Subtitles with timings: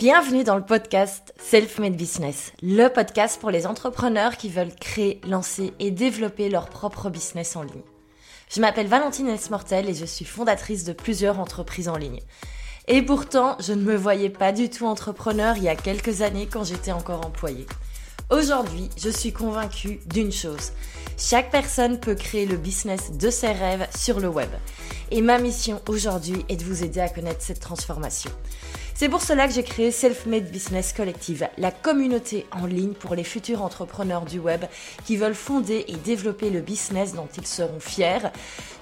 [0.00, 5.74] Bienvenue dans le podcast Self-Made Business, le podcast pour les entrepreneurs qui veulent créer, lancer
[5.78, 7.82] et développer leur propre business en ligne.
[8.50, 12.22] Je m'appelle Valentine Esmortel et je suis fondatrice de plusieurs entreprises en ligne.
[12.88, 16.48] Et pourtant, je ne me voyais pas du tout entrepreneur il y a quelques années
[16.50, 17.66] quand j'étais encore employée.
[18.30, 20.72] Aujourd'hui, je suis convaincue d'une chose.
[21.18, 24.48] Chaque personne peut créer le business de ses rêves sur le web.
[25.10, 28.30] Et ma mission aujourd'hui est de vous aider à connaître cette transformation.
[29.00, 33.24] C'est pour cela que j'ai créé Self-Made Business Collective, la communauté en ligne pour les
[33.24, 34.66] futurs entrepreneurs du web
[35.06, 38.28] qui veulent fonder et développer le business dont ils seront fiers,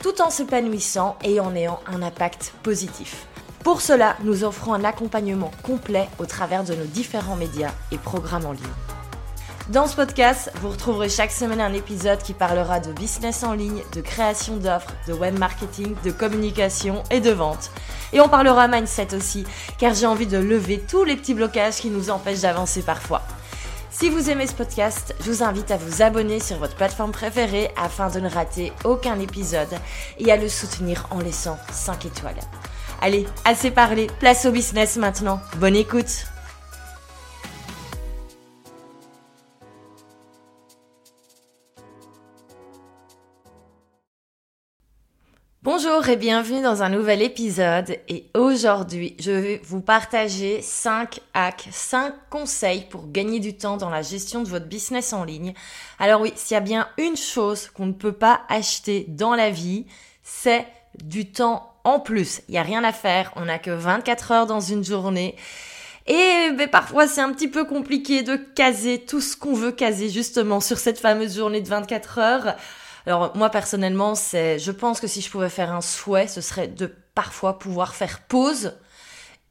[0.01, 3.29] tout en s'épanouissant et en ayant un impact positif.
[3.63, 8.47] Pour cela, nous offrons un accompagnement complet au travers de nos différents médias et programmes
[8.47, 8.98] en ligne.
[9.69, 13.83] Dans ce podcast, vous retrouverez chaque semaine un épisode qui parlera de business en ligne,
[13.95, 17.71] de création d'offres, de web marketing, de communication et de vente.
[18.15, 19.45] Et on parlera mindset aussi,
[19.77, 23.21] car j'ai envie de lever tous les petits blocages qui nous empêchent d'avancer parfois.
[23.91, 27.71] Si vous aimez ce podcast, je vous invite à vous abonner sur votre plateforme préférée
[27.77, 29.69] afin de ne rater aucun épisode
[30.19, 32.41] et à le soutenir en laissant 5 étoiles.
[33.03, 35.43] Allez, assez parlé, place au business maintenant.
[35.59, 36.25] Bonne écoute
[45.81, 51.69] Bonjour et bienvenue dans un nouvel épisode et aujourd'hui je vais vous partager 5 hacks,
[51.71, 55.55] 5 conseils pour gagner du temps dans la gestion de votre business en ligne.
[56.01, 59.51] Alors oui, s'il y a bien une chose qu'on ne peut pas acheter dans la
[59.51, 59.87] vie,
[60.25, 60.67] c'est
[61.05, 62.41] du temps en plus.
[62.49, 65.37] Il n'y a rien à faire, on n'a que 24 heures dans une journée.
[66.09, 70.09] Et ben, parfois c'est un petit peu compliqué de caser tout ce qu'on veut caser
[70.09, 72.57] justement sur cette fameuse journée de 24 heures.
[73.09, 76.69] Alors moi personnellement, c'est, je pense que si je pouvais faire un souhait, ce serait
[76.69, 78.75] de parfois pouvoir faire pause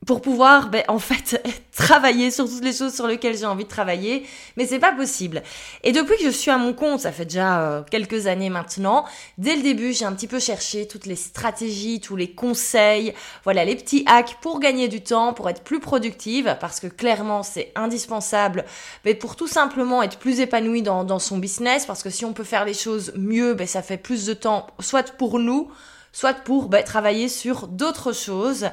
[0.07, 1.43] pour pouvoir, ben, en fait,
[1.75, 5.43] travailler sur toutes les choses sur lesquelles j'ai envie de travailler, mais c'est pas possible.
[5.83, 9.03] Et depuis que je suis à mon compte, ça fait déjà euh, quelques années maintenant,
[9.37, 13.65] dès le début, j'ai un petit peu cherché toutes les stratégies, tous les conseils, voilà,
[13.65, 17.73] les petits hacks pour gagner du temps, pour être plus productive, parce que clairement, c'est
[17.75, 18.63] indispensable,
[19.03, 22.31] mais pour tout simplement être plus épanoui dans, dans son business, parce que si on
[22.31, 25.69] peut faire les choses mieux, ben, ça fait plus de temps, soit pour nous,
[26.17, 28.69] soit pour ben, travailler sur d'autres choses.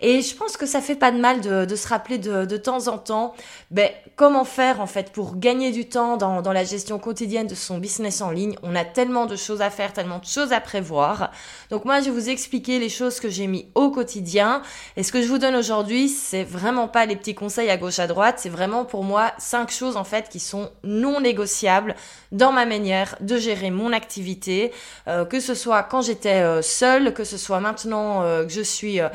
[0.00, 2.56] Et je pense que ça fait pas de mal de, de se rappeler de, de,
[2.56, 3.34] temps en temps
[3.70, 7.54] ben, comment faire en fait pour gagner du temps dans, dans la gestion quotidienne de
[7.54, 8.54] son business en ligne.
[8.62, 11.30] On a tellement de choses à faire, tellement de choses à prévoir.
[11.70, 14.62] Donc moi, je vais vous expliquer les choses que j'ai mis au quotidien.
[14.96, 17.98] Et ce que je vous donne aujourd'hui, c'est vraiment pas les petits conseils à gauche
[17.98, 18.36] à droite.
[18.38, 21.94] C'est vraiment pour moi cinq choses en fait qui sont non négociables
[22.32, 24.72] dans ma manière de gérer mon activité,
[25.08, 28.60] euh, que ce soit quand j'étais euh, seule, que ce soit maintenant euh, que je
[28.60, 29.08] suis euh,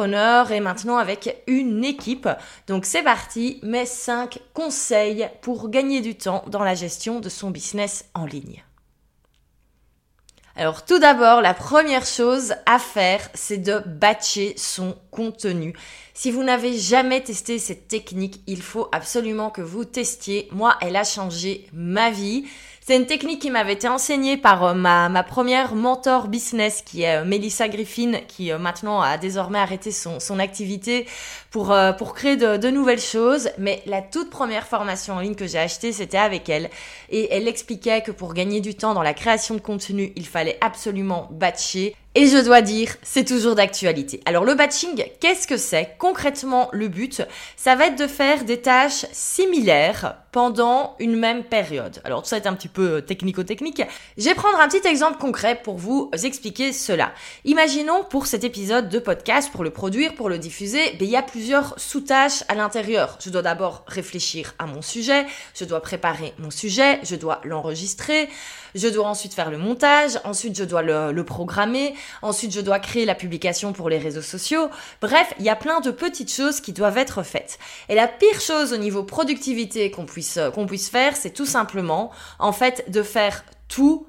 [0.00, 2.28] et maintenant avec une équipe.
[2.66, 7.50] Donc c'est parti, mes 5 conseils pour gagner du temps dans la gestion de son
[7.50, 8.64] business en ligne.
[10.54, 15.74] Alors tout d'abord, la première chose à faire, c'est de batcher son contenu.
[16.12, 20.48] Si vous n'avez jamais testé cette technique, il faut absolument que vous testiez.
[20.52, 22.44] Moi, elle a changé ma vie.
[22.84, 27.18] C'est une technique qui m'avait été enseignée par euh, ma, première mentor business qui est
[27.18, 31.06] euh, Melissa Griffin qui euh, maintenant a désormais arrêté son, son activité
[31.52, 33.50] pour, pour créer de, de, nouvelles choses.
[33.56, 36.70] Mais la toute première formation en ligne que j'ai achetée, c'était avec elle.
[37.08, 40.58] Et elle expliquait que pour gagner du temps dans la création de contenu, il fallait
[40.60, 41.94] absolument batcher.
[42.14, 44.20] Et je dois dire, c'est toujours d'actualité.
[44.26, 47.22] Alors le batching, qu'est-ce que c'est Concrètement, le but,
[47.56, 52.00] ça va être de faire des tâches similaires pendant une même période.
[52.04, 53.82] Alors tout ça est un petit peu technico-technique.
[54.18, 57.12] Je vais prendre un petit exemple concret pour vous expliquer cela.
[57.46, 61.16] Imaginons pour cet épisode de podcast, pour le produire, pour le diffuser, ben, il y
[61.16, 63.18] a plusieurs sous-tâches à l'intérieur.
[63.22, 68.28] Je dois d'abord réfléchir à mon sujet, je dois préparer mon sujet, je dois l'enregistrer,
[68.74, 72.78] je dois ensuite faire le montage, ensuite je dois le, le programmer, ensuite je dois
[72.78, 74.68] créer la publication pour les réseaux sociaux.
[75.00, 77.58] Bref, il y a plein de petites choses qui doivent être faites.
[77.88, 82.10] Et la pire chose au niveau productivité qu'on puisse, qu'on puisse faire, c'est tout simplement,
[82.38, 84.06] en fait, de faire tout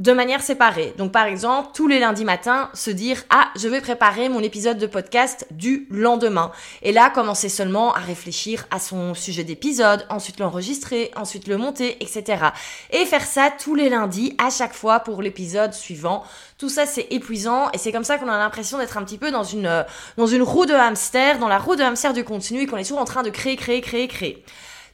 [0.00, 0.94] de manière séparée.
[0.96, 4.78] Donc par exemple, tous les lundis matins, se dire ah, je vais préparer mon épisode
[4.78, 6.50] de podcast du lendemain.
[6.82, 12.02] Et là, commencer seulement à réfléchir à son sujet d'épisode, ensuite l'enregistrer, ensuite le monter,
[12.02, 12.46] etc.
[12.90, 16.24] Et faire ça tous les lundis à chaque fois pour l'épisode suivant.
[16.56, 19.30] Tout ça, c'est épuisant et c'est comme ça qu'on a l'impression d'être un petit peu
[19.30, 19.84] dans une
[20.16, 22.84] dans une roue de hamster, dans la roue de hamster du contenu et qu'on est
[22.84, 24.42] toujours en train de créer, créer, créer, créer.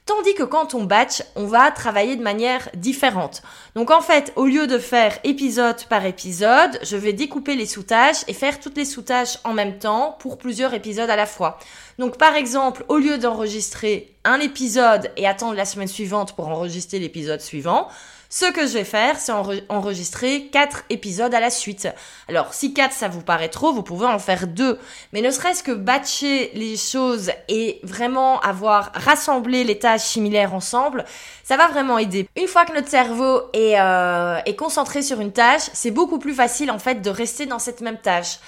[0.06, 3.43] Tandis que quand on batch, on va travailler de manière différente.
[3.75, 8.23] Donc en fait, au lieu de faire épisode par épisode, je vais découper les sous-tâches
[8.29, 11.58] et faire toutes les sous-tâches en même temps pour plusieurs épisodes à la fois.
[11.99, 17.00] Donc par exemple, au lieu d'enregistrer un épisode et attendre la semaine suivante pour enregistrer
[17.00, 17.88] l'épisode suivant,
[18.28, 19.32] ce que je vais faire, c'est
[19.69, 21.88] enregistrer quatre épisodes à la suite.
[22.28, 24.78] Alors, si quatre, ça vous paraît trop, vous pouvez en faire deux.
[25.12, 31.05] Mais ne serait-ce que batcher les choses et vraiment avoir rassemblé les tâches similaires ensemble,
[31.44, 32.28] ça va vraiment aider.
[32.37, 36.34] Une fois que notre cerveau est, euh, est concentré sur une tâche, c'est beaucoup plus
[36.34, 38.38] facile en fait de rester dans cette même tâche.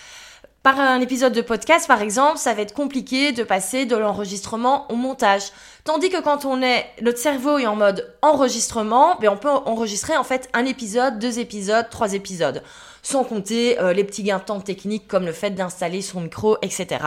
[0.69, 4.85] Par un épisode de podcast, par exemple, ça va être compliqué de passer de l'enregistrement
[4.93, 5.44] au montage.
[5.85, 10.19] Tandis que quand on est, notre cerveau est en mode enregistrement, ben on peut enregistrer
[10.19, 12.62] en fait un épisode, deux épisodes, trois épisodes
[13.02, 16.56] sans compter euh, les petits gains de temps techniques comme le fait d'installer son micro,
[16.62, 16.98] etc.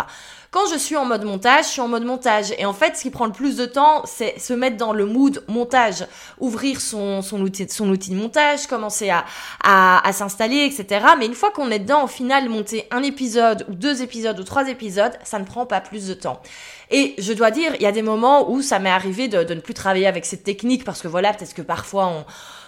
[0.52, 2.54] Quand je suis en mode montage, je suis en mode montage.
[2.58, 5.06] Et en fait, ce qui prend le plus de temps, c'est se mettre dans le
[5.06, 6.06] mood montage,
[6.40, 9.24] ouvrir son, son, outil, de montage, commencer à,
[9.64, 11.06] à, à s'installer, etc.
[11.18, 14.44] Mais une fois qu'on est dedans, au final, monter un épisode ou deux épisodes ou
[14.44, 16.42] trois épisodes, ça ne prend pas plus de temps.
[16.90, 19.54] Et je dois dire, il y a des moments où ça m'est arrivé de, de
[19.54, 22.26] ne plus travailler avec cette technique parce que voilà, peut-être que parfois on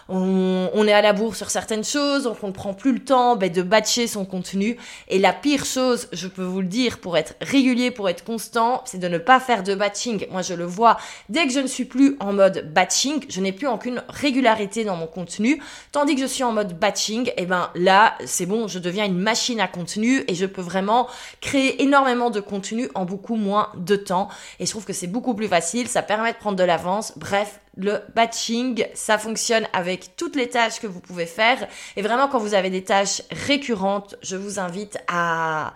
[0.09, 3.35] on, est à la bourre sur certaines choses, donc on ne prend plus le temps
[3.35, 4.77] ben, de batcher son contenu.
[5.07, 8.81] Et la pire chose, je peux vous le dire, pour être régulier, pour être constant,
[8.85, 10.27] c'est de ne pas faire de batching.
[10.29, 10.97] Moi, je le vois,
[11.29, 14.95] dès que je ne suis plus en mode batching, je n'ai plus aucune régularité dans
[14.95, 15.61] mon contenu.
[15.91, 19.05] Tandis que je suis en mode batching, et eh ben là, c'est bon, je deviens
[19.05, 21.07] une machine à contenu et je peux vraiment
[21.41, 24.29] créer énormément de contenu en beaucoup moins de temps.
[24.59, 27.13] Et je trouve que c'est beaucoup plus facile, ça permet de prendre de l'avance.
[27.17, 31.67] Bref, le batching, ça fonctionne avec toutes les tâches que vous pouvez faire.
[31.95, 35.73] Et vraiment, quand vous avez des tâches récurrentes, je vous invite à,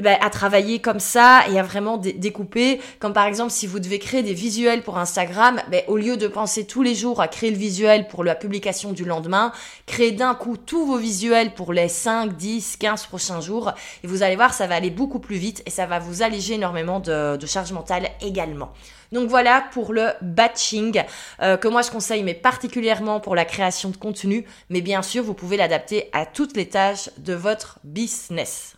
[0.00, 2.80] ben, à travailler comme ça et à vraiment découper.
[3.00, 6.28] Comme par exemple, si vous devez créer des visuels pour Instagram, ben, au lieu de
[6.28, 9.52] penser tous les jours à créer le visuel pour la publication du lendemain,
[9.86, 13.72] créez d'un coup tous vos visuels pour les 5, 10, 15 prochains jours.
[14.04, 16.54] Et vous allez voir, ça va aller beaucoup plus vite et ça va vous alléger
[16.54, 18.70] énormément de charge mentale également.
[19.12, 21.02] Donc voilà pour le batching
[21.42, 24.44] euh, que moi je conseille, mais particulièrement pour la création de contenu.
[24.70, 28.75] Mais bien sûr, vous pouvez l'adapter à toutes les tâches de votre business.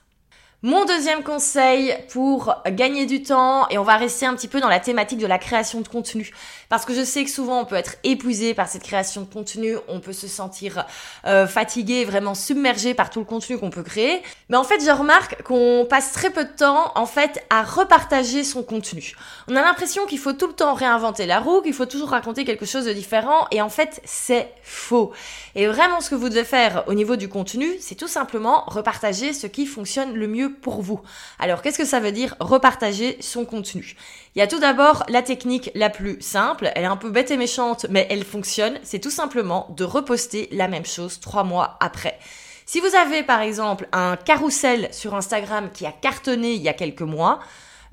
[0.64, 4.66] Mon deuxième conseil pour gagner du temps, et on va rester un petit peu dans
[4.66, 6.32] la thématique de la création de contenu,
[6.68, 9.76] parce que je sais que souvent on peut être épuisé par cette création de contenu,
[9.86, 10.84] on peut se sentir
[11.26, 14.20] euh, fatigué, vraiment submergé par tout le contenu qu'on peut créer.
[14.48, 18.42] Mais en fait, je remarque qu'on passe très peu de temps en fait à repartager
[18.42, 19.14] son contenu.
[19.46, 22.44] On a l'impression qu'il faut tout le temps réinventer la roue, qu'il faut toujours raconter
[22.44, 25.12] quelque chose de différent, et en fait, c'est faux.
[25.54, 29.32] Et vraiment, ce que vous devez faire au niveau du contenu, c'est tout simplement repartager
[29.32, 31.00] ce qui fonctionne le mieux pour vous.
[31.38, 33.96] Alors, qu'est-ce que ça veut dire repartager son contenu?
[34.34, 37.30] Il y a tout d'abord la technique la plus simple, elle est un peu bête
[37.30, 41.76] et méchante, mais elle fonctionne, c'est tout simplement de reposter la même chose trois mois
[41.80, 42.18] après.
[42.66, 46.74] Si vous avez par exemple un carrousel sur Instagram qui a cartonné il y a
[46.74, 47.40] quelques mois,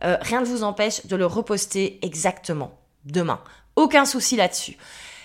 [0.03, 3.39] euh, rien ne vous empêche de le reposter exactement demain.
[3.75, 4.77] Aucun souci là-dessus.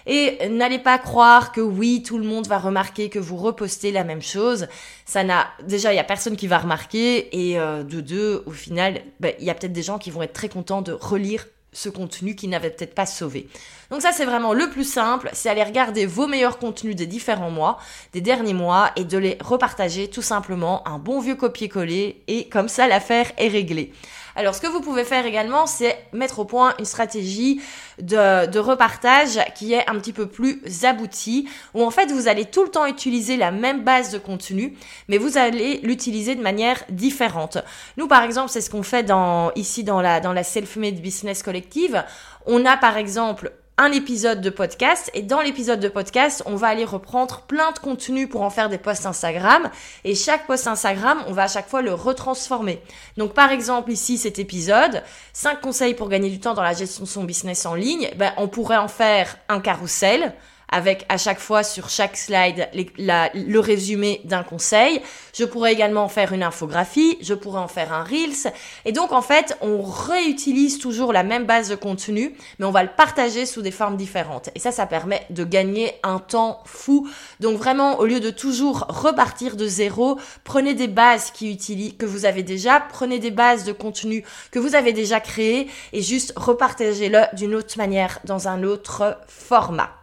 [0.06, 4.04] Et n'allez pas croire que oui, tout le monde va remarquer que vous repostez la
[4.04, 4.66] même chose.
[5.04, 8.52] Ça n'a déjà, il y a personne qui va remarquer et euh, de deux, au
[8.52, 11.46] final, ben, il y a peut-être des gens qui vont être très contents de relire
[11.72, 13.48] ce contenu qui n'avait peut-être pas sauvé.
[13.90, 17.50] Donc ça c'est vraiment le plus simple, c'est aller regarder vos meilleurs contenus des différents
[17.50, 17.78] mois,
[18.12, 22.68] des derniers mois et de les repartager tout simplement un bon vieux copier-coller et comme
[22.68, 23.92] ça l'affaire est réglée.
[24.40, 27.60] Alors, ce que vous pouvez faire également, c'est mettre au point une stratégie
[28.00, 32.62] de, repartage qui est un petit peu plus aboutie, où en fait, vous allez tout
[32.64, 34.78] le temps utiliser la même base de contenu,
[35.08, 37.58] mais vous allez l'utiliser de manière différente.
[37.98, 39.12] Nous, par exemple, c'est ce qu'on fait
[39.56, 42.02] ici dans la, dans la Self-Made Business Collective.
[42.46, 45.10] On a, par exemple, un épisode de podcast.
[45.14, 48.68] Et dans l'épisode de podcast, on va aller reprendre plein de contenus pour en faire
[48.68, 49.70] des posts Instagram.
[50.04, 52.82] Et chaque post Instagram, on va à chaque fois le retransformer.
[53.16, 57.04] Donc par exemple ici cet épisode, 5 conseils pour gagner du temps dans la gestion
[57.04, 60.34] de son business en ligne, ben, on pourrait en faire un carrousel
[60.70, 65.02] avec à chaque fois sur chaque slide le résumé d'un conseil.
[65.34, 68.52] Je pourrais également faire une infographie, je pourrais en faire un Reels.
[68.84, 72.82] Et donc en fait, on réutilise toujours la même base de contenu, mais on va
[72.82, 74.50] le partager sous des formes différentes.
[74.54, 77.08] Et ça, ça permet de gagner un temps fou.
[77.40, 82.06] Donc vraiment, au lieu de toujours repartir de zéro, prenez des bases qui utilisent, que
[82.06, 86.32] vous avez déjà, prenez des bases de contenu que vous avez déjà créées et juste
[86.36, 89.99] repartagez-le d'une autre manière dans un autre format.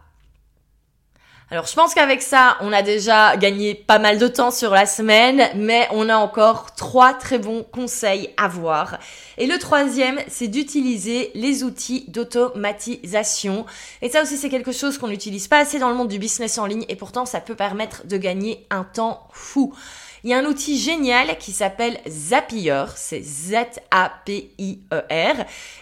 [1.50, 4.84] Alors je pense qu'avec ça, on a déjà gagné pas mal de temps sur la
[4.84, 8.98] semaine, mais on a encore trois très bons conseils à voir.
[9.38, 13.64] Et le troisième, c'est d'utiliser les outils d'automatisation.
[14.02, 16.58] Et ça aussi, c'est quelque chose qu'on n'utilise pas assez dans le monde du business
[16.58, 19.74] en ligne, et pourtant ça peut permettre de gagner un temps fou.
[20.24, 23.74] Il y a un outil génial qui s'appelle Zapier, c'est Z-A-P-I-E-R,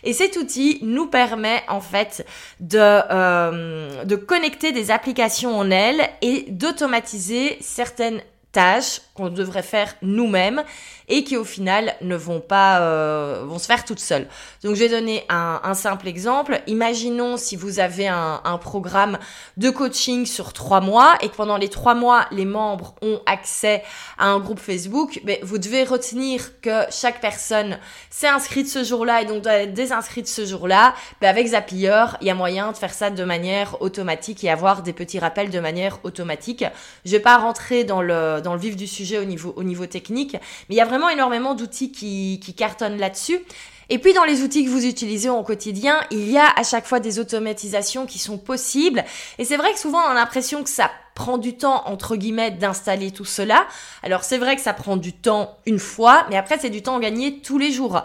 [0.04, 2.26] et cet outil nous permet en fait
[2.60, 8.20] de, euh, de connecter des applications en elles et d'automatiser certaines
[8.56, 10.64] tâches qu'on devrait faire nous-mêmes
[11.08, 14.26] et qui au final ne vont pas euh, vont se faire toutes seules.
[14.64, 16.60] Donc je vais donner un, simple exemple.
[16.66, 19.18] Imaginons si vous avez un, programme
[19.58, 23.82] de coaching sur trois mois et que pendant les trois mois les membres ont accès
[24.18, 29.20] à un groupe Facebook, mais vous devez retenir que chaque personne s'est inscrite ce jour-là
[29.20, 30.94] et donc doit être désinscrite ce jour-là.
[31.20, 34.82] Mais avec Zapier, il y a moyen de faire ça de manière automatique et avoir
[34.82, 36.64] des petits rappels de manière automatique.
[37.04, 39.86] Je vais pas rentrer dans le dans le vif du sujet au niveau au niveau
[39.86, 43.40] technique, mais il y a vraiment énormément d'outils qui cartonnent là-dessus.
[43.88, 46.86] Et puis dans les outils que vous utilisez au quotidien, il y a à chaque
[46.86, 49.04] fois des automatisations qui sont possibles.
[49.38, 52.52] Et c'est vrai que souvent on a l'impression que ça prend du temps, entre guillemets,
[52.52, 53.66] d'installer tout cela.
[54.04, 57.00] Alors c'est vrai que ça prend du temps une fois, mais après c'est du temps
[57.00, 58.02] gagné tous les jours.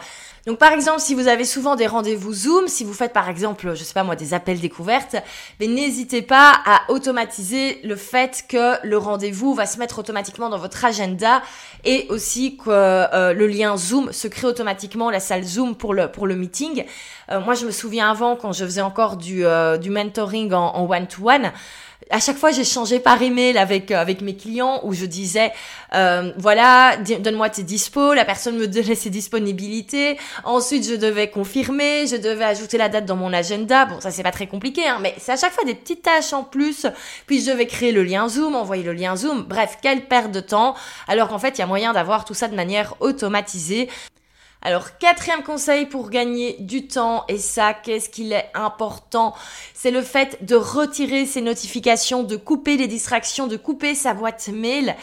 [0.48, 3.75] Donc par exemple, si vous avez souvent des rendez-vous Zoom, si vous faites par exemple,
[3.75, 5.15] je sais pas moi, des appels découvertes,
[5.60, 10.58] mais n'hésitez pas à automatiser le fait que le rendez-vous va se mettre automatiquement dans
[10.58, 11.44] votre agenda
[11.84, 16.08] et aussi que euh, le lien Zoom se crée automatiquement la salle Zoom pour le
[16.08, 16.86] pour le meeting.
[17.30, 20.89] Euh, moi, je me souviens avant quand je faisais encore du euh, du mentoring en
[20.89, 21.51] one to one
[22.10, 25.51] à chaque fois j'ai changé par email avec euh, avec mes clients où je disais
[25.93, 30.17] euh, voilà donne-moi tes dispos la personne me donnait ses disponibilités.
[30.43, 33.86] Ensuite je devais confirmer je devais ajouter la date dans mon agenda.
[33.86, 36.34] Bon ça c'est pas très compliqué hein, mais c'est à chaque fois des petites tâches
[36.34, 36.86] en plus.
[37.27, 39.43] Puis je devais créer le lien Zoom envoyer le lien Zoom.
[39.43, 40.75] Bref quelle perte de temps.
[41.08, 43.89] Alors qu'en fait il y a moyen d'avoir tout ça de manière automatisée
[44.63, 49.34] alors, quatrième conseil pour gagner du temps, et ça, qu'est-ce qu'il est important?
[49.74, 54.50] C'est le fait de retirer ses notifications, de couper les distractions, de couper sa boîte
[54.50, 54.96] mail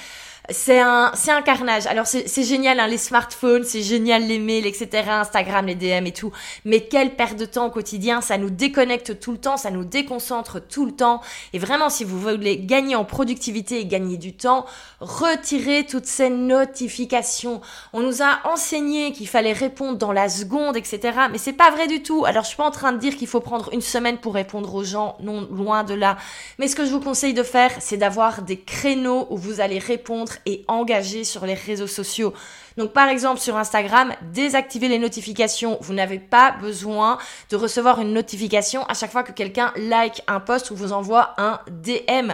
[0.51, 1.87] c'est un, c'est un carnage.
[1.87, 6.13] Alors c'est génial, hein, les smartphones, c'est génial les mails, etc., Instagram, les DM et
[6.13, 6.33] tout.
[6.65, 9.85] Mais quelle perte de temps au quotidien, ça nous déconnecte tout le temps, ça nous
[9.85, 11.21] déconcentre tout le temps.
[11.53, 14.65] Et vraiment, si vous voulez gagner en productivité et gagner du temps,
[15.01, 17.61] retirez toutes ces notifications.
[17.93, 21.19] On nous a enseigné qu'il fallait répondre dans la seconde, etc.
[21.31, 22.25] Mais c'est pas vrai du tout.
[22.25, 24.75] Alors je suis pas en train de dire qu'il faut prendre une semaine pour répondre
[24.75, 26.17] aux gens, non loin de là.
[26.59, 29.79] Mais ce que je vous conseille de faire, c'est d'avoir des créneaux où vous allez
[29.79, 32.33] répondre et engagé sur les réseaux sociaux.
[32.77, 35.79] Donc par exemple sur Instagram, désactivez les notifications.
[35.81, 37.19] Vous n'avez pas besoin
[37.51, 41.35] de recevoir une notification à chaque fois que quelqu'un like un post ou vous envoie
[41.39, 42.33] un DM.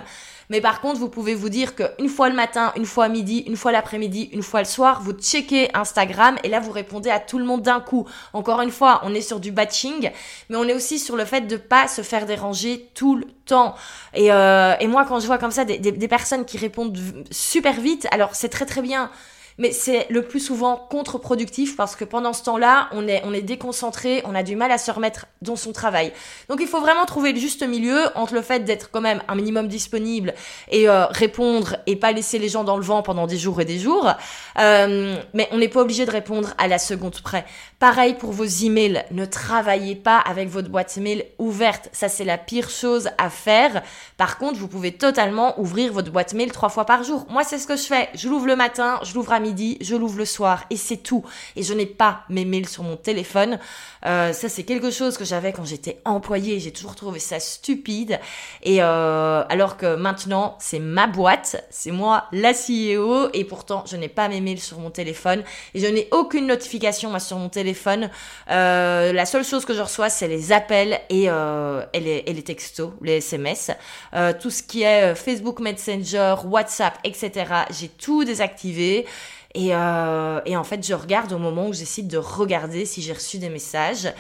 [0.51, 3.57] Mais par contre, vous pouvez vous dire qu'une fois le matin, une fois midi, une
[3.57, 7.39] fois l'après-midi, une fois le soir, vous checkez Instagram et là vous répondez à tout
[7.39, 8.07] le monde d'un coup.
[8.33, 10.11] Encore une fois, on est sur du batching,
[10.49, 13.75] mais on est aussi sur le fait de pas se faire déranger tout le temps.
[14.15, 16.99] Et, euh, et moi, quand je vois comme ça des personnes qui répondent
[17.31, 19.11] super vite, alors c'est très très bien
[19.59, 23.43] mais c'est le plus souvent contre-productif parce que pendant ce temps-là, on est, on est
[23.43, 26.13] déconcentré, on a du mal à se remettre dans son travail.
[26.49, 29.35] Donc il faut vraiment trouver le juste milieu entre le fait d'être quand même un
[29.35, 30.35] minimum disponible
[30.71, 33.65] et euh, répondre et pas laisser les gens dans le vent pendant des jours et
[33.65, 34.13] des jours.
[34.59, 37.45] Euh, mais on n'est pas obligé de répondre à la seconde près.
[37.79, 41.89] Pareil pour vos emails, ne travaillez pas avec votre boîte mail ouverte.
[41.93, 43.83] Ça c'est la pire chose à faire.
[44.17, 47.27] Par contre, vous pouvez totalement ouvrir votre boîte mail trois fois par jour.
[47.31, 48.09] Moi c'est ce que je fais.
[48.15, 51.25] Je l'ouvre le matin, je l'ouvre à midi, je l'ouvre le soir et c'est tout.
[51.57, 53.59] Et je n'ai pas mes mails sur mon téléphone.
[54.07, 56.61] Euh, ça, c'est quelque chose que j'avais quand j'étais employée.
[56.61, 58.19] J'ai toujours trouvé ça stupide.
[58.63, 63.97] Et euh, alors que maintenant, c'est ma boîte, c'est moi la CEO, et pourtant, je
[63.97, 65.43] n'ai pas mes mails sur mon téléphone
[65.75, 68.11] et je n'ai aucune notification moi, sur mon téléphone.
[68.51, 72.33] Euh, la seule chose que je reçois, c'est les appels et, euh, et, les, et
[72.33, 73.71] les textos, les SMS.
[74.15, 77.33] Euh, tout ce qui est Facebook Messenger, WhatsApp, etc.
[77.71, 79.07] J'ai tout désactivé.
[79.55, 83.13] Et, euh, et, en fait, je regarde au moment où j'essaie de regarder si j'ai
[83.13, 84.13] reçu des messages.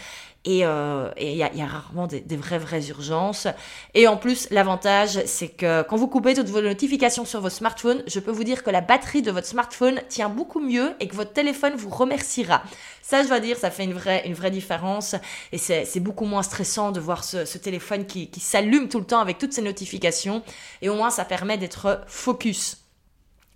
[0.46, 3.48] Et il euh, y, a, y, a, rarement des, vraies, vraies urgences.
[3.94, 8.02] Et en plus, l'avantage, c'est que quand vous coupez toutes vos notifications sur vos smartphones,
[8.06, 11.16] je peux vous dire que la batterie de votre smartphone tient beaucoup mieux et que
[11.16, 12.62] votre téléphone vous remerciera.
[13.00, 15.14] Ça, je dois dire, ça fait une vraie, une vraie différence.
[15.52, 19.06] Et c'est beaucoup moins stressant de voir ce, ce téléphone qui, qui s'allume tout le
[19.06, 20.42] temps avec toutes ces notifications.
[20.82, 22.83] Et au moins, ça permet d'être focus.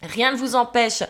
[0.02, 1.02] Rien ne vous empêche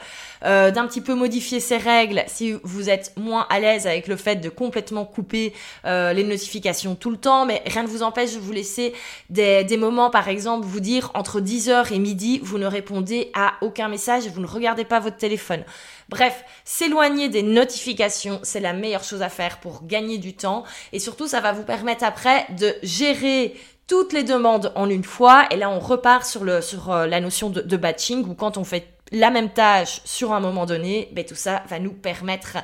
[0.44, 4.16] euh, d'un petit peu modifier ces règles si vous êtes moins à l'aise avec le
[4.16, 5.52] fait de complètement couper
[5.84, 8.94] euh, les notifications tout le temps, mais rien ne vous empêche de vous laisser
[9.28, 13.88] des, moments, par exemple, vous dire entre 10h et midi, vous ne répondez à aucun
[13.88, 15.64] message, vous ne regardez pas votre téléphone.
[16.08, 20.98] Bref, s'éloigner des notifications, c'est la meilleure chose à faire pour gagner du temps et
[20.98, 23.54] surtout ça va vous permettre après de gérer
[23.88, 25.46] toutes les demandes en une fois.
[25.50, 28.64] Et là, on repart sur, le, sur euh, la notion de, batching, où quand on
[28.64, 32.58] fait la même tâche sur un moment donné, ben, tout ça va nous permettre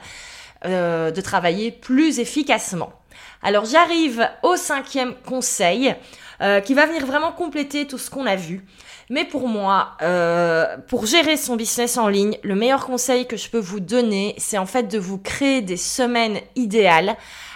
[0.66, 2.92] euh, de travailler plus efficacement.
[3.42, 5.94] Alors j'arrive au cinquième conseil
[6.40, 8.64] euh, qui va venir vraiment compléter tout ce qu'on a vu.
[9.10, 9.98] Mais pour moi,
[10.88, 14.56] pour gérer son business en ligne, le meilleur conseil que je peux vous donner, c'est
[14.56, 17.14] en fait de vous créer des semaines idéales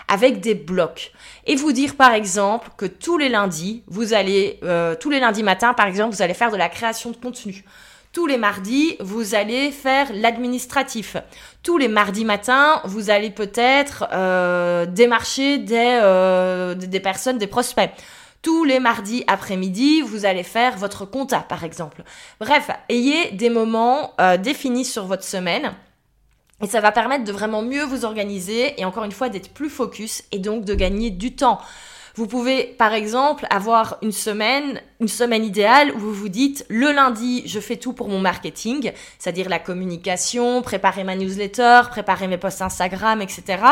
[0.09, 1.13] avec des blocs.
[1.47, 5.43] Et vous dire par exemple que tous les lundis, vous allez, euh, tous les lundis
[5.43, 7.65] matin par exemple, vous allez faire de la création de contenu.
[8.13, 11.17] Tous les mardis, vous allez faire l'administratif.
[11.63, 17.91] Tous les mardis matins, vous allez peut-être euh, démarcher des, euh, des personnes, des prospects.
[18.41, 22.03] Tous les mardis après-midi, vous allez faire votre compta, par exemple.
[22.41, 25.75] Bref, ayez des moments euh, définis sur votre semaine
[26.63, 29.71] et ça va permettre de vraiment mieux vous organiser et encore une fois d'être plus
[29.71, 31.61] focus et donc de gagner du temps.
[32.15, 36.91] Vous pouvez par exemple avoir une semaine, une semaine idéale où vous vous dites le
[36.91, 42.37] lundi je fais tout pour mon marketing, c'est-à-dire la communication, préparer ma newsletter, préparer mes
[42.37, 43.63] posts Instagram, etc.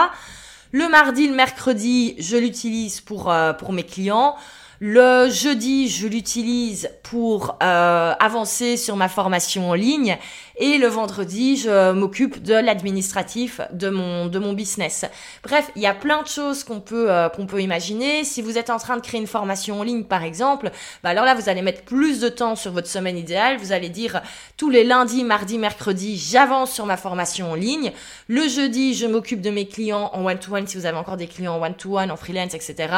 [0.70, 4.36] Le mardi, le mercredi, je l'utilise pour, euh, pour mes clients.
[4.78, 10.18] Le jeudi, je l'utilise pour euh, avancer sur ma formation en ligne
[10.58, 15.04] et le vendredi, je m'occupe de l'administratif de mon, de mon business.
[15.42, 18.24] Bref, il y a plein de choses qu'on peut, euh, qu'on peut imaginer.
[18.24, 20.70] Si vous êtes en train de créer une formation en ligne, par exemple,
[21.02, 23.58] bah alors là, vous allez mettre plus de temps sur votre semaine idéale.
[23.58, 24.22] Vous allez dire
[24.56, 27.92] tous les lundis, mardis, mercredis, j'avance sur ma formation en ligne.
[28.28, 31.56] Le jeudi, je m'occupe de mes clients en one-to-one, si vous avez encore des clients
[31.56, 32.94] en one-to-one, en freelance, etc.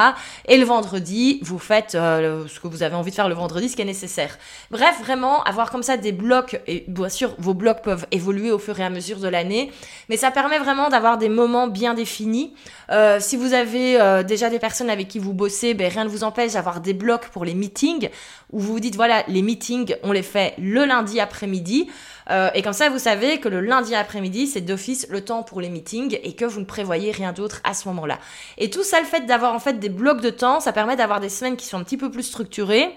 [0.47, 3.69] Et le vendredi, vous faites euh, ce que vous avez envie de faire le vendredi,
[3.69, 4.39] ce qui est nécessaire.
[4.71, 8.59] Bref, vraiment, avoir comme ça des blocs, et bien sûr, vos blocs peuvent évoluer au
[8.59, 9.73] fur et à mesure de l'année,
[10.11, 12.53] mais ça permet vraiment d'avoir des moments bien définis.
[12.91, 16.11] Euh, si vous avez euh, déjà des personnes avec qui vous bossez, ben, rien ne
[16.11, 18.11] vous empêche d'avoir des blocs pour les meetings,
[18.53, 21.89] où vous vous dites, voilà, les meetings, on les fait le lundi après-midi.
[22.31, 25.63] Euh, et comme ça, vous savez que le lundi après-midi, c'est d'office le temps pour
[25.63, 28.19] les meetings et que vous ne prévoyez rien d'autre à ce moment-là.
[28.59, 31.21] Et tout ça, le fait d'avoir en fait des blocs de temps, ça permet d'avoir
[31.21, 32.91] des semaines qui sont un petit peu plus structurées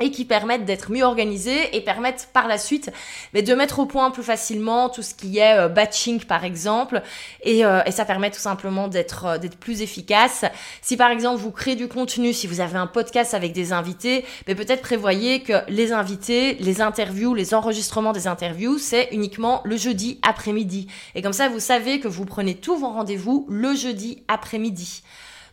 [0.00, 2.90] et qui permettent d'être mieux organisés et permettent par la suite
[3.34, 7.02] mais de mettre au point plus facilement tout ce qui est euh, batching par exemple
[7.42, 10.46] et, euh, et, ça permet tout simplement d'être euh, d'être plus efficace.
[10.80, 14.24] Si par exemple vous créez du contenu, si vous avez un podcast avec des invités,
[14.46, 19.76] mais peut-être prévoyez que les invités, les interviews, les enregistrements des interviews, c'est uniquement le
[19.76, 20.86] jeudi après-midi.
[21.14, 25.02] Et comme ça vous savez que vous prenez tous vos rendez-vous le jeudi après-midi.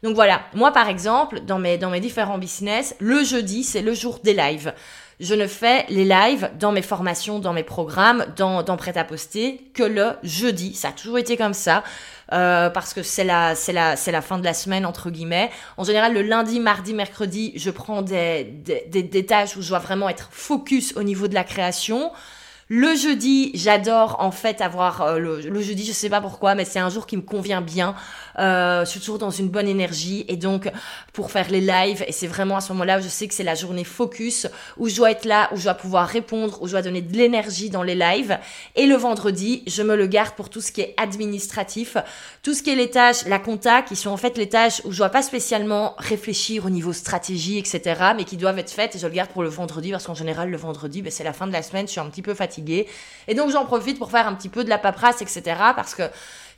[0.04, 3.94] Donc voilà, moi par exemple, dans mes, dans mes différents business, le jeudi, c'est le
[3.94, 4.74] jour des lives.
[5.20, 9.84] Je ne fais les lives dans mes formations, dans mes programmes, dans, dans Prêt-à-Poster que
[9.84, 10.74] le jeudi.
[10.74, 11.84] Ça a toujours été comme ça.
[12.32, 15.50] Euh, parce que c'est la, c'est la, c'est la fin de la semaine entre guillemets.
[15.78, 19.70] En général, le lundi, mardi, mercredi, je prends des, des, des, des tâches où je
[19.70, 22.12] dois vraiment être focus au niveau de la création.
[22.72, 26.66] Le jeudi, j'adore en fait avoir euh, le, le, jeudi, je sais pas pourquoi, mais
[26.66, 27.96] c'est un jour qui me convient bien.
[28.38, 30.72] Euh, je suis toujours dans une bonne énergie et donc
[31.12, 33.44] pour faire les lives, et c'est vraiment à ce moment-là où je sais que c'est
[33.44, 34.46] la journée focus,
[34.78, 37.18] où je dois être là, où je dois pouvoir répondre, où je dois donner de
[37.18, 38.38] l'énergie dans les lives.
[38.76, 41.98] Et le vendredi, je me le garde pour tout ce qui est administratif,
[42.44, 44.92] tout ce qui est les tâches, la compta, qui sont en fait les tâches où
[44.92, 47.82] je dois pas spécialement réfléchir au niveau stratégie, etc.,
[48.16, 50.52] mais qui doivent être faites et je le garde pour le vendredi parce qu'en général,
[50.52, 52.59] le vendredi, ben, c'est la fin de la semaine, je suis un petit peu fatiguée.
[53.28, 55.42] Et donc, j'en profite pour faire un petit peu de la paperasse, etc.,
[55.76, 56.04] parce que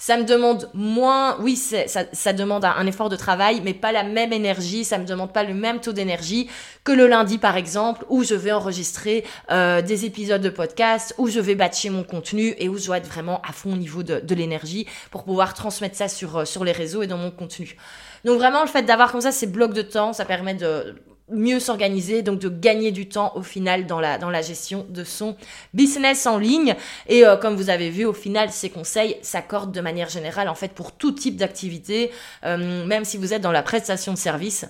[0.01, 4.33] ça me demande moins, oui, ça, demande un effort de travail, mais pas la même
[4.33, 6.49] énergie, ça me demande pas le même taux d'énergie
[6.83, 11.27] que le lundi, par exemple, où je vais enregistrer euh, des épisodes de podcast, où
[11.27, 14.01] je vais batcher mon contenu et où je dois être vraiment à fond au niveau
[14.01, 17.77] de, l'énergie pour pouvoir transmettre ça euh, sur les réseaux et dans mon contenu.
[18.25, 20.95] Donc vraiment, le fait d'avoir comme ça ces blocs de temps, ça permet de
[21.31, 25.03] mieux s'organiser, donc de gagner du temps au final dans la, dans la gestion de
[25.03, 25.35] son
[25.73, 26.75] business en ligne.
[27.07, 30.55] Et euh, comme vous avez vu, au final, ces conseils s'accordent de manière générale en
[30.55, 32.11] fait pour tout type d'activité,
[32.45, 34.65] euh, même si vous êtes dans la prestation de service.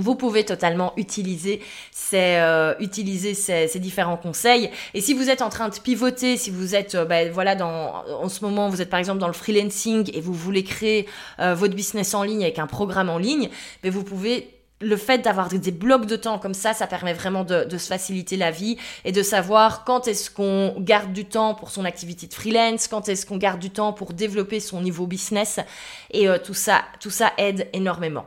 [0.00, 4.70] Vous pouvez totalement utiliser ces, euh, utiliser ces, ces, différents conseils.
[4.94, 8.28] Et si vous êtes en train de pivoter, si vous êtes, ben, voilà, dans, en
[8.28, 12.14] ce moment, vous êtes par exemple dans le freelancing et vous voulez créer votre business
[12.14, 13.50] en ligne avec un programme en ligne,
[13.82, 17.44] ben, vous pouvez le fait d'avoir des blocs de temps comme ça, ça permet vraiment
[17.44, 21.70] de, se faciliter la vie et de savoir quand est-ce qu'on garde du temps pour
[21.70, 25.60] son activité de freelance, quand est-ce qu'on garde du temps pour développer son niveau business
[26.10, 28.26] et euh, tout ça, tout ça aide énormément.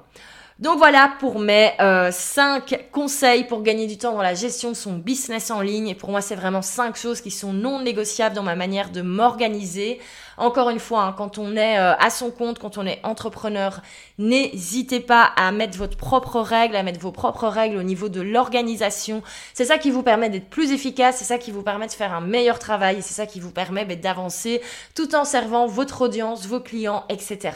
[0.62, 4.76] Donc voilà pour mes 5 euh, conseils pour gagner du temps dans la gestion de
[4.76, 5.88] son business en ligne.
[5.88, 9.02] Et pour moi, c'est vraiment 5 choses qui sont non négociables dans ma manière de
[9.02, 10.00] m'organiser.
[10.42, 13.82] Encore une fois, hein, quand on est euh, à son compte, quand on est entrepreneur,
[14.18, 18.22] n'hésitez pas à mettre votre propre règle, à mettre vos propres règles au niveau de
[18.22, 19.22] l'organisation.
[19.54, 22.12] C'est ça qui vous permet d'être plus efficace, c'est ça qui vous permet de faire
[22.12, 24.64] un meilleur travail, c'est ça qui vous permet bah, d'avancer
[24.96, 27.52] tout en servant votre audience, vos clients, etc.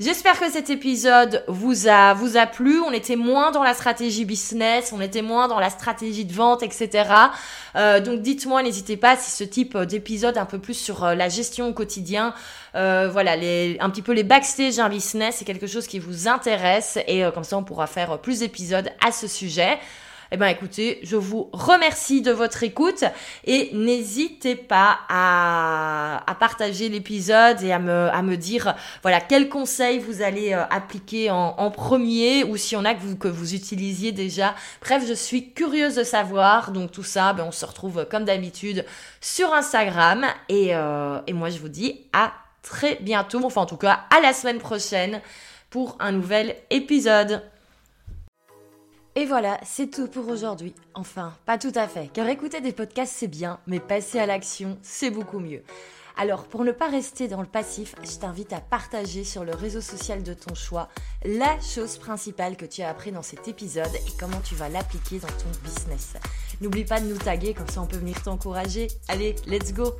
[0.00, 2.80] J'espère que cet épisode vous a, vous a plu.
[2.80, 6.64] On était moins dans la stratégie business, on était moins dans la stratégie de vente,
[6.64, 7.08] etc.
[7.76, 11.28] Euh, donc dites-moi, n'hésitez pas si ce type d'épisode un peu plus sur euh, la
[11.28, 12.34] gestion au quotidien,
[12.74, 16.98] euh, voilà, un petit peu les backstage d'un business, c'est quelque chose qui vous intéresse
[17.06, 19.78] et comme ça on pourra faire plus d'épisodes à ce sujet.
[20.34, 23.04] Eh bien écoutez, je vous remercie de votre écoute
[23.44, 30.52] et n'hésitez pas à, partager l'épisode et à me, dire voilà quels conseils vous allez
[30.52, 34.56] euh, appliquer en, premier ou s'il y en a que vous, utilisiez déjà.
[34.82, 36.72] Bref, je suis curieuse de savoir.
[36.72, 38.84] Donc tout ça, ben, on se retrouve comme d'habitude
[39.20, 43.76] sur Instagram et, euh, et moi je vous dis à très bientôt, enfin en tout
[43.76, 45.20] cas à la semaine prochaine
[45.70, 47.40] pour un nouvel épisode.
[49.16, 50.74] Et voilà, c'est tout pour aujourd'hui.
[50.94, 54.76] Enfin, pas tout à fait, car écouter des podcasts c'est bien, mais passer à l'action
[54.82, 55.62] c'est beaucoup mieux.
[56.16, 59.80] Alors, pour ne pas rester dans le passif, je t'invite à partager sur le réseau
[59.80, 60.88] social de ton choix
[61.24, 65.20] la chose principale que tu as appris dans cet épisode et comment tu vas l'appliquer
[65.20, 66.14] dans ton business.
[66.60, 68.88] N'oublie pas de nous taguer, comme ça on peut venir t'encourager.
[69.08, 69.92] Allez, let's go